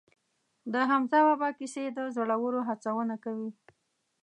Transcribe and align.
د 0.73 0.73
حمزه 0.89 1.19
بابا 1.27 1.49
کیسې 1.59 1.83
د 1.97 1.99
زړورو 2.15 2.59
هڅونه 2.69 3.15
کوي. 3.23 3.49